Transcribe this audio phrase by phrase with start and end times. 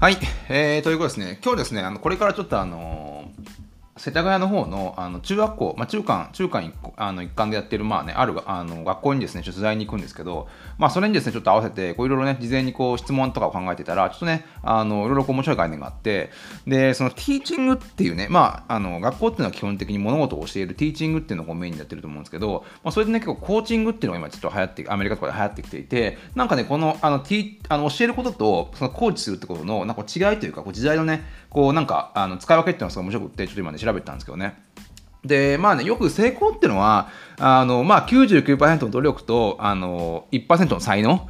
[0.00, 0.16] はい、
[0.48, 3.28] えー、ということですね、今日ですね、あのこれからちょっとあの
[3.96, 16.30] 世田谷の方のあの中学校、まあ、中間中間1校あの一環でやってる、まあね、あるあの学校にですね取材に行くんですけど、まあ、それにですねちょっと合わせていろいろね事前にこう質問とかを考えてたらちょっとねあのいろいろ面白い概念があって
[16.66, 34.62] でそのティーチングっていうね、まあ、あの学校っていうのは基本的に物事を教えるティーチングっていうのをメインでやってると思うんですけど、まあ、それでね結構コーチングっていうのが今ちょっと流行ってアメリカとかで流行ってきていてなんかねこのあのティあの教えることとそのコーチするってことのなんか違いというかこう時代のねこうなんかあの使い分けっていうのがすごい面白くてちょっと今ね調べてたんですけどね。
[35.24, 37.08] で、まあね、よく成功っていうのは、
[37.38, 41.26] あの、まあ99%の努力と、あの、1%の才能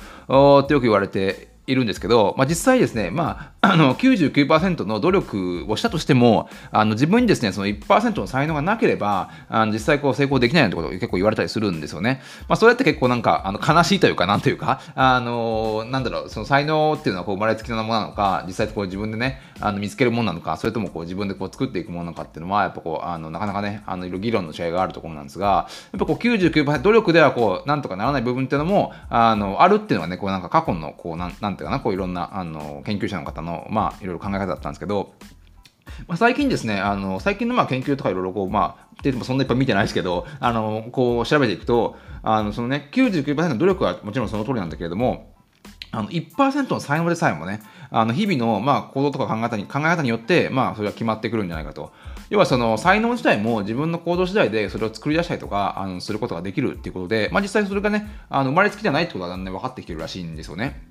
[0.63, 12.23] ってよく言われているんですけど、まあ、実際ですね、まあ、 あの99%の努力をしたとしてもあの自分にですねその1%の才能がなければあの実際こう成功できないなんてことを結構言われたりするんですよね。
[12.49, 35.13] まあ、それって結構なんかあの悲しいというかなんというかあのなんだろうその才能っていうのはこう生まれつきのものなのか実際こう自分でねあの見つけるものなのかそれともこう自分でこう作っていくものなのかっていうのはやっぱこうあのなかなかねあのいろいろ議論の違いがあるところなんですがやっぱこう99%努力ではこうなんとかならない部分っていうのもあのあるっていうのはねこうなんか過去のこうなんなんていうかなこういろんなあの研究者の方のまあいろいろ考え方だったんですけど
[36.07, 45.35] まあ、最近ですね、あの最近のまあ研究とかいろいろこう、まあ、ってもそんないっぱい見てないですけど、あのこう調べていくと、あのそのね、99%の努力はもちろんその通りなんだけれども、
[45.91, 51.93] あの1%の才能でさえもね、あの日々のまあ行動とか考え方に考え方によって、まあ、それが決まってくるんじゃないかと。
[52.31, 60.88] 要はその才能自体も自分の行動次第でそれを作り出したりとかあのすることができるっていうことで、まあ、実際それがね、あの生まれつきじゃないってことがだんだん分かってきてるらしいんですよね。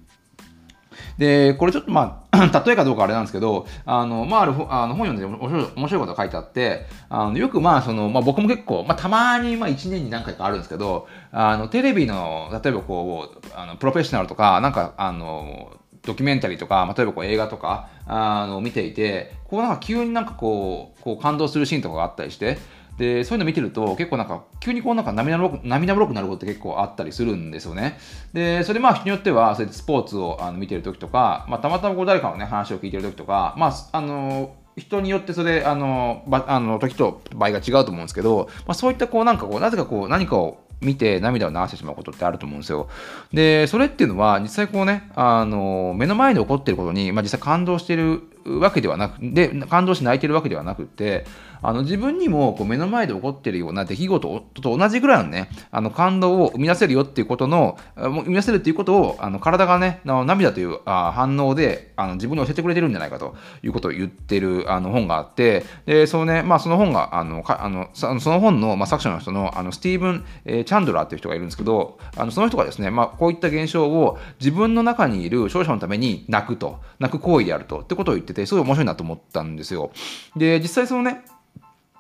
[1.18, 15.72] で、これちょっとまあ、 例えかどうかあれなんですけど、あの、まあ、あるあの本読んで面白い面白いこと書いてあって、あのよくまあ、その、まあ僕も結構、まあたまにまあ1年に何回かあるんですけど、あの、テレビの、例えばこう、あのプロフェッショナルとか、なんか、あの、
[16.04, 22.58] ドキュメンタリーとか、例えばこう映画とか、あの、見ていて、こうなんか急になんかこう、こう感動するシーンとかがあったりして、
[22.98, 27.98] でそういうの見てると結構なんか急にこうなんか涙もろく涙もろくなることって結構あったりするんですよね。
[28.34, 42.88] でそれまあ人によってはそれスポーツをあの見てる時とか、まあ、たまたまこう誰かのね話を聞いてる時とかまああの人によってそれあのばあの時と場合が違うと思うんですけど、まあ、そういったこうなんかこうなぜかこう何かを見て涙を流してしまうことってあると思うんですよ。
[43.34, 48.22] で、それっていうのは実際こうね、あの、目の前で起こってることに、まあ、実際感動してる
[48.60, 51.26] わけではなく、で、感動して泣いてるわけではなくて、
[51.62, 79.92] あの自分にもこう目の前で起こっているような出来事と同じぐらいのね、あの感動を生み出せるよっていうことの、生み出せるっていうことを、あの体がね、涙というあ反応であの自分に教えてくれてるんじゃないかということを言ってるあの本があって、で、そのね、まあその本が、あの、かあのその本の、まあ、作者の人のあのスティーブン、え、チャンドラーっていう人がいるんですけど、あのその人がですね、まあこういった現象を自分の中にいる勝者のために泣くと、泣く行為であると、ってことを言ってて、すごい面白いなと思ったんですよ。
[80.36, 81.26] で、実際そのね、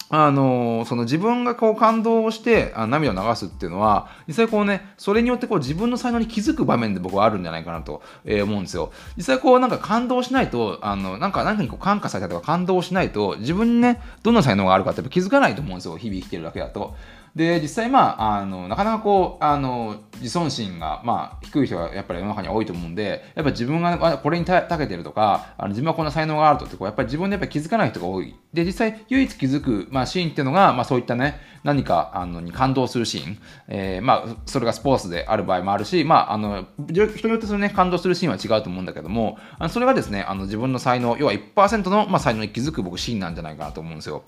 [0.09, 8.93] あのその自分がこう感動をしてあ涙を流すっていうのは実際こうねそれによってこう自分の才能に気づく場面で僕はあるんじゃないかなと、えー、思うんですよ。
[9.17, 15.97] 実際こうなんか感動しないとあのなんか何かにこう感化されたとか感動しないと自分にねどんな才能があるかって気づかないと思うんですよ。
[15.97, 16.95] 日々生きてるだけだと。
[17.35, 44.23] で実際まああのなかなかこうあの自尊心が、まあ、低い人がやっぱり世の中には多いと思うんでやっぱ自分がこれにたけてるとかあの自分はこんな才能があるとってこうやっぱり自分でやっぱ気づかない人が多いで実際唯一気づく、まあ、シーンっていうのが、まあ、そういったね何かあのに感動するシーン、えー、まあ、それがスポーツである場合もあるし、まあ、あの人によってそれね感動するシーンは違うと思うんだけどもあのそれがですねあの自分の才能要は1%の、まあ、才能に気づく僕シーンなんじゃないかなと思うんですよ。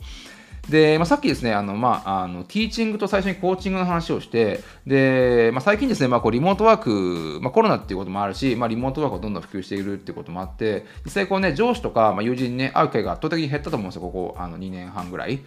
[0.68, 15.40] で、まあ、さっきですね、あの、まあ、あの、ティーチングと最初にコーチングの話をして、で、まあ、最近ですね、まあ、こう、リモートワーク、まあ、コロナっていうこともあるし、まあ、リモートワークがどんどん普及しているっていうこともあって、実際こうね、上司とか、まあ、友人にね、会う機会が圧倒的に減ったと思うんですよ、ここ、あの、2年半ぐらい。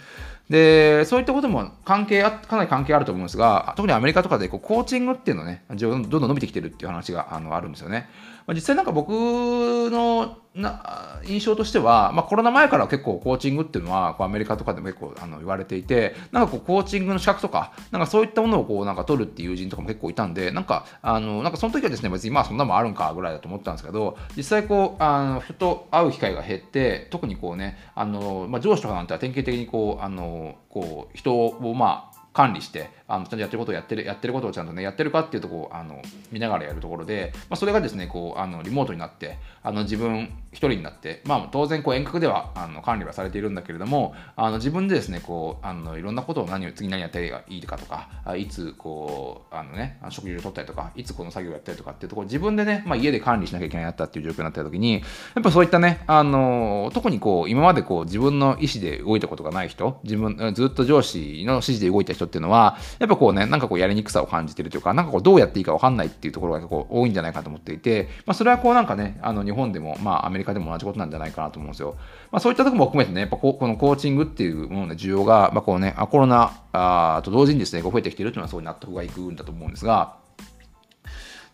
[0.52, 8.10] で、そういったことも関係あ、かなり関係あると思うんですが、特にアメリカとかでこうコーチングっていうのね、どんどん伸びてきてるっていう話があのあるんですよね。
[8.46, 36.00] まあ、実際なんか僕のな印象としては、まあ、コロナ前から結構コーチングっていうのはこうアメリカとかでも結構あの言われていてなんかこうコーチングの資格とかなんかそういったものをこうなんか取るっていう友人とかも結構いたんでなんかあのなんかその時はですね別にまあそんなもんあるんかぐらいだと思ったんですけど実際こうあの人と会う機会が減って特にこうねあの、まあ、上司とかなんては典型的にこうあのこう人をまあ管理してあのちゃんとやってることをやってるやってることをちゃんとねやってるかっていうとこをあの
[36.30, 55.00] 見ながらやるところで、まあ、それがですねこうあのリモートになってあの自分一人になって、まあ、当然こう遠隔ではあの管理はされているんだけれどもあの自分でですねこうあのいろんなことを何を次何やったらいいかとかいつこうあのね食事を取ったりとかいつこの作業をやったりとかっていうところ自分でね、まあ、家で管理しなきゃいけないなったっていう状況になった時にや
[55.40, 71.96] っぱそういったねあの特にこう今までこう自分の意思で動いたことがない人自分ずっと上司の指示で動いた人人っていうのはやっぱこうねなんかこうやりにくさを感じてるというかなんかこうどうやっていいか分かんないっていうところが結構多いんじゃないかと思っていて、まあ、それはこうなんかねあの日本でもまあアメリカでも同じことなんじゃないかなと思うんですよ。
[72.30, 80.21] まあ、そういったとこも含めてねやっぱここのコーチングっていうものの需要が、まあ、こうねコロナと同時にですねこう増えてきてるっていうのはそういう納得がいくんだと思うんですが。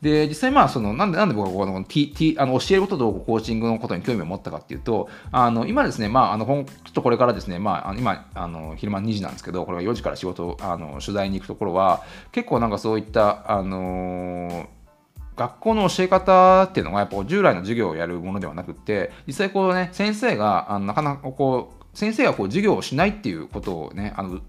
[0.03, 14.69] で、実際まあ、その、なんで、なんで僕はこの T、T、あの、教えることとコーチングのことに興味を持ったかっていうと、あの、今ですね、まあ、あの、ちょっとこれからですね、まあ、今、あの、昼間2時なんですけど、これが4時から仕事、あの、取材に行くところは、結構なんかそういった、あの
[15.39, 24.41] 学校の教え方っていうのがやっぱ従来の授業をやるものではなくて実際こうね先生があのなかなかこう先生がこう授業をしないっていうことをねあの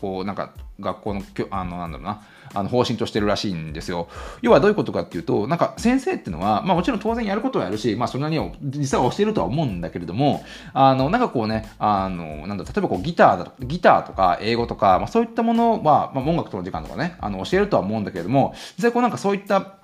[0.00, 2.22] こうなんか学校のあのなんだろうな
[2.54, 4.08] あの方針としてるらしいんですよ。
[4.40, 19.78] 要はどういうことかっていうと、なんか先生っていうのは、まあもちろん当然やることはやるし、まあそれなりに実は教えるとは思うんだけれども、あの、なんかこうね、あの、なんだ、例えばこうギターだギターとか英語とか、まあそういったものは、まあ音楽との時間とかね、あの教えるとは思うんだけれども、実際こうなんかそういった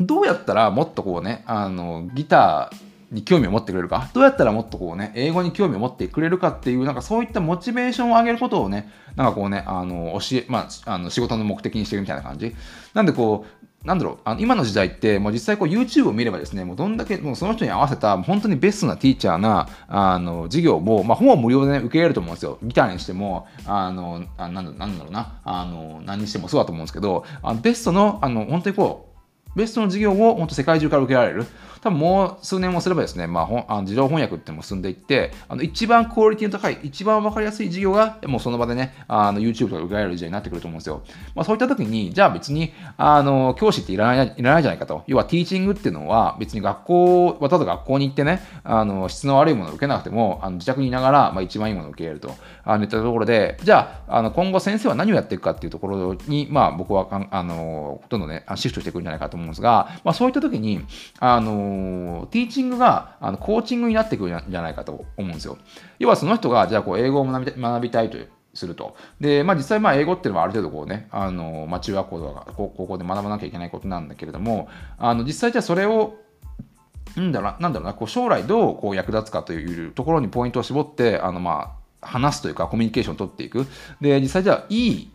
[0.00, 4.10] どうやったらもっとこうね、あの、ギター、に興味を持ってくれるか？
[4.12, 12.54] どうやったらもっとこうね英語に興味を持ってくれるかっていうなんかそういったモチベーションを上げることをねなんかこうねあの教えまああの仕事の目的にしてるみたいな感じ。
[12.94, 22.58] なんでこうなんだろうあの今の時代ってもう実際こう YouTube を見ればですねもうどんだけもうその人に合わせた本当にベストなティーチャーなあの授業も、まあ、ほぼ無料で、ね、受け入れると思うんですよ。
[22.62, 29.07] ギターにしてもあのあなんだろうなあの何にしてもそうだと思うんですけどあのベストのあの本当にこう
[29.56, 31.46] ベストの授業を本当世界中から受けられる
[31.80, 41.02] 多分もう数年もすればですね、まあ、あの自動翻訳っても進んでいって、あの一番クオリティの高い、一番わかりやすい授業が、もうその場でね、あの YouTube とか受けられる時代になってくると思うんですよ。
[41.34, 45.04] まあ、そういった時に、じゃあ別に、あの、教師っていらない、いらないじゃないかと。
[45.06, 52.34] 要は、ティーチングっていうのは、別に学校、わざわざ学校に行ってね、あの、質の悪いものを受けなくても、あの自宅にいながら、まあ、一番いいものを受け入れると。
[52.64, 60.80] あの、いったところで、じゃあ、あの、今後先生は何をやっていくかっていうところに、まあ、僕は、あの、どんどんね、シフトしていくんじゃないかと思うんですが、まあ、そういった時に、
[61.18, 65.58] あの、ティーチングがあのコーチングになってくるんじゃないかと思うんですよ。
[65.98, 68.18] 要はその人が、じゃあこう英語を学び学びたいと
[68.54, 68.96] すると。
[69.20, 74.68] で、まあ実際まあ英語っていうのはある程度こうね、あの、まあ中学校とか高校で学ばなきゃいけないことなんだけれども、
[74.98, 76.16] あの実際じゃあそれを
[77.16, 83.66] なんだろうな、なんだろうな、こう将来どうこう役立つかというところにポイントを絞って、あのまあ話すというかコミュニケーションを取っていく。
[84.00, 85.10] で、実際じゃあいい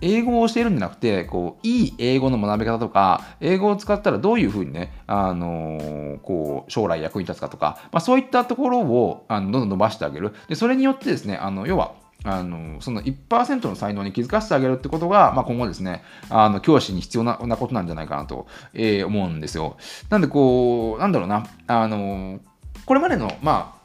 [0.00, 10.34] 英語を教えるんじゃなくて、こう、いい英語の学び方とか、英語を使ったらどういうふうにね、あのー、こう、将来役に立つかとか、まあ、そういったところを、あの、どんどん伸ばしてあげる。
[10.48, 11.94] で、それによってですね、あの、要は、
[12.24, 19.76] あのその1%の才能に気づかせてあげるってことが、まあ、今後ですね、あの教師に必要なことなんじゃないかなと、えー、思うんですよ。
[20.10, 22.40] なんでこう、なんだろうな、あの
[22.84, 23.75] これまでの、まあ、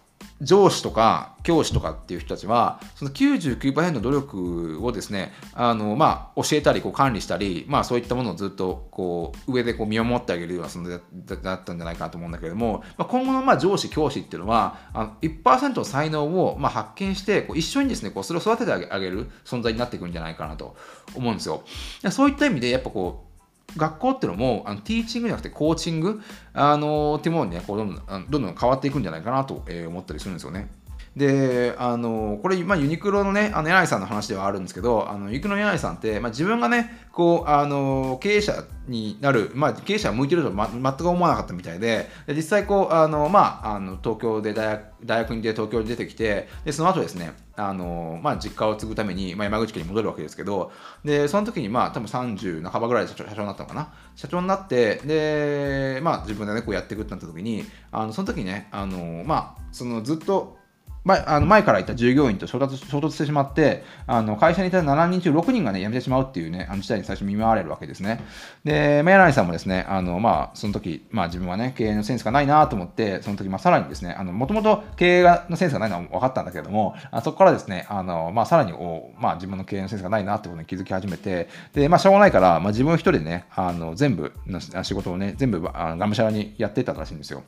[0.41, 10.99] 上司とか教師とかっていう人たちはその99%の努力をですねあの、まあ、教えたりこう管理したり、まあ、そういったものをずっとこう上でこう見守ってあげるような存在
[11.41, 20.75] だったんじゃないかなと思うんだけれども、まあ、今後のまあ上司教師っていうのはあの1%の才能をまあ発見してこう一緒にですねこうそれを育ててあげる存在になっていくんじゃないかなと
[21.15, 21.63] 思うんですよ。
[22.09, 23.30] そういった意味でやっぱこう
[23.77, 26.21] 学校っていうのもあのティーチングじゃなくてコーチング？
[26.53, 30.69] あのっていうものにねこうどんどんどんどん変わっていくんじゃないかなと、思ったりするんですよね。
[31.15, 50.71] で、あの、これ、まあ、ユニクロのね、あの、柳井さんの話ではあるんですけど、あの、ユニクロの柳井さんって、まあ、自分がね、こう、あの、経営者になる、まあ、経営者向いてるとま、全く思わなかったみたいで、で実際、こう、あの、まあ、あの、東京で大学、大学に出て東京に出てきて、で、その後ですね、あの、まあ、実家を継ぐために、まあ、山口県に戻るわけですけど、
[51.03, 53.93] で、その時に、まあ、多分30半ばぐらいで社長社長になったのかな？
[54.15, 60.60] 社長になって、で、まあ、自分でね、こうやっていくってなった時に、あの、その時にね、あの、まあ、そのずっと、
[61.03, 68.23] 前あの前からいた従業員と衝突衝突してしまってあの会社にいた7人中6人が、ね、辞めてしまうっていうねあの事態に最初見舞われるわけですね。
[68.63, 87.43] でメアライさんもですねあの、まあ、その時、まあ、自分はね経営のセンスがないなと思ってその時、まあ、さらにですねもともと経営のセンスがないのは分かったんだけれどもあそこからですねあの、まあ、さらにお、まあ、自分の経営のセンスがないなってことに気づき始めてで、まあ、しょうがないから、まあ、自分一人でねあの全部の仕事をね全部あのがむしゃらにやっていったらしいんですよ。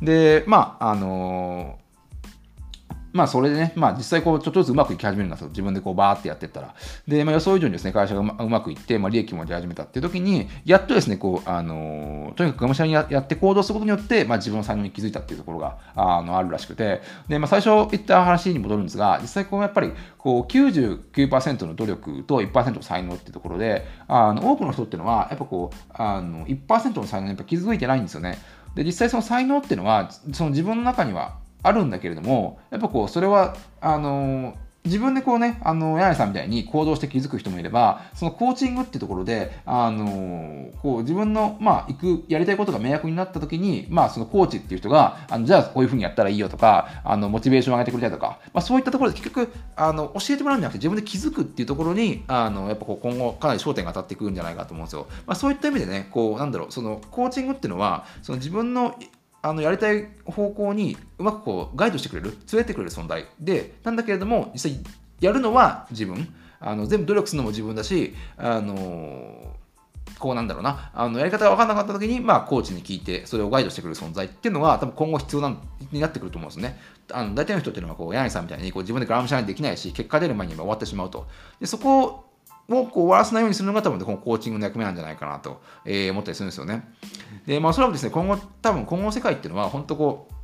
[0.00, 1.78] でまああの
[3.14, 5.48] まあそれでね、まあ実際こうちょっとずつうまくいき始めるんですよ。
[5.48, 6.74] 自分でこうバーってやってったら。
[7.06, 28.38] で、まあ予想以上にですね、会社がうまくいって、まあ利益も出始めたっていう時に、やっとですね、こう、あのー、とにかくがむしゃらにやって行動することによって、まあ自分の才能に気づいたっていうところが、あの、あるらしくて、で、まあ最初言った話に戻るんですが、実際こうやっぱり、こう99%の努力と1%の才能っていうところで、あの多くの人っていうのは、やっぱこう、あの1%の才能にやっぱ気づいてないんですよね。
[28.74, 34.54] で、実際その才能っていうのは、その自分の中にはあるんだけれども、やっぱこう、それは、あの
[34.84, 55.06] 自分でこうね、あの、柳井さんみたいに行動して気づく人もいれば、そのコーチングっていうところで、あのこう、自分の、まあ、行く、やりたいことが明約になった時に、まあ、そのコーチっていう人が、あの、じゃあこういうふうにやったらいいよとか、あの、モチベーションを上げてくれたりとか、まあ、そういったところで結局、あの、教えてもらうんじゃなくて、自分で気づくっていうところに、あの、やっぱこう、今後、かなり焦点が当たってくるんじゃないかと思うんですよ。
[55.26, 58.94] まあ、そういった意味でね、こう、なんだろう、その、コーチングっていうのは、その自分の
[59.44, 62.30] あのやりたい方向にうまくこうガイドしてくれる？
[62.30, 63.26] 連れてくれる存在。
[63.38, 64.78] でなんだけれども実際
[65.20, 66.34] やるのは自分。
[66.60, 69.54] あの全部努力するのも自分だしあの
[70.18, 70.90] こうなんだろうな。
[70.94, 75.56] あのやり方が分からなかった時に、まあ、コーチに聞いてそれをガイドしてくる存在っていうのが多分今後必要な
[75.92, 76.80] になってくると思うんですね。
[77.12, 81.26] あの大体の人っていうのはこう柳さんみたいにこう自分でガラムシャンできないし結果出る前に終わってしまうと。
[81.60, 82.23] でそこ
[82.68, 86.88] をこう終わらせないようにするのが多分このコーチングの役目なんじゃないかなと、えー、思ったりするんですよね。
[87.46, 90.34] で、まあ、そらくですね、今後、多分今後の世界っていうのは、本当こう、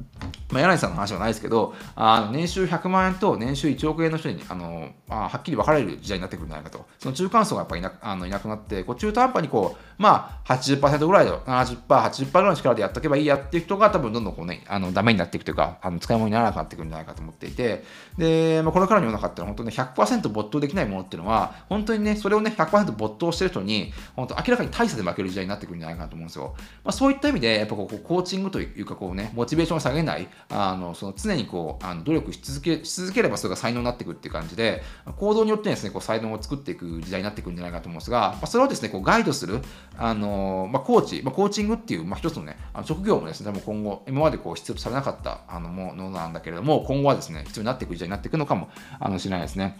[0.53, 6.85] まあ、柳さんの話はないですけど、あの年収100万円と年収1億円の人にあの、まあ、はっきり分かれる時代になってくるんじゃないかと。
[6.99, 17.85] その中間層がやっぱりいなあのいなくなって、こう中途半端にこう、まあ80%ぐらいで、70%、80%ぐらいの力でやっとけばいいやっていう人が多分どんどんこうね、あのダメになっていくというか、あの使い物にならなくなってくるんじゃないかと思っていて、
[18.19, 26.55] で、まあ、これからの世の中っていうのは本当に100%没頭できないものっていうのは、本当にね、それをね、100%没頭してる人に、本当明らかに大差で負ける時代になってくるんじゃないかなと思うんですよ。
[26.85, 34.83] まあ、そういった意味で、やっぱこうコーチングというか、こうね、モチベーションを下げない、あのその常にこうあの努力し続けし続ければそれが才能になっていくっていう感じで
[35.17, 39.61] 行動によってですねこう才能を作っていく時代になっていくんじゃないかと思うんですが、まあ、それをですねこうガイドする
[39.97, 49.79] あの、まあ、コーチ、まあ、コーチングっていう、まあ、一つのねあの職業もですね多分今後今までこう必要とされなかったあのものなんだけれども今後はですね必要になっていく時代になっていくのかもあのしれないですね。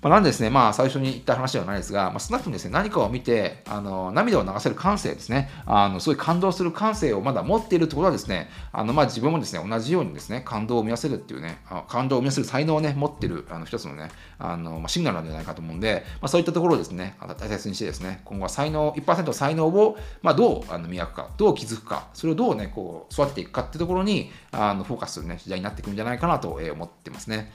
[0.00, 27.52] まあ、なんですね、まあ、最初に言った話ではないですが、まあ、少なくともですね、何かを見て、あの涙を流せる感性ですね、あのすごいう感動する感性をまだ持っているということはですね、あのまあ自分もですね、同じようにですね、感動を生み出せるっていうね、感動を生み出せる才能をね、持ってるあの一つのね、あのまあ、シグナルなんじゃないかと思うんで、まあ、そういったところをですね、大切にしてですね、今後は才能、1%才能を、まあ、どうあの磨くか、どう気づくか、それをどうね、こう育てていくかっていうところにあのフォーカスするね、時代になっていくんじゃないかなと思ってますね。